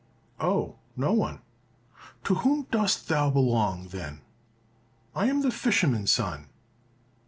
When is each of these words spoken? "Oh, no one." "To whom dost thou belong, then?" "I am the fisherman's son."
"Oh, 0.39 0.77
no 0.97 1.13
one." 1.13 1.41
"To 2.23 2.33
whom 2.33 2.65
dost 2.71 3.07
thou 3.07 3.29
belong, 3.29 3.89
then?" 3.89 4.21
"I 5.13 5.27
am 5.27 5.43
the 5.43 5.51
fisherman's 5.51 6.11
son." 6.11 6.47